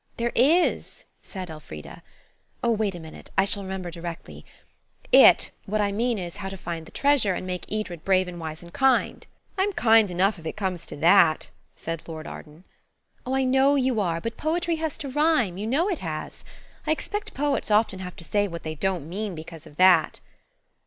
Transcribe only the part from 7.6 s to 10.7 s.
Edred brave and wise and kind." "I'm kind enough if it